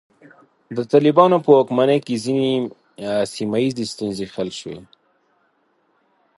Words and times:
د 0.75 0.77
طالبانو 0.91 1.37
په 1.45 1.49
واکمنۍ 1.57 1.99
کې 2.05 2.21
ځینې 2.25 2.51
سیمه 3.33 3.57
ییزې 3.63 3.85
ستونزې 3.93 4.25
حل 4.33 4.49
شوې. 4.59 4.79